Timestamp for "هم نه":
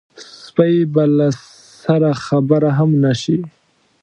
2.77-3.13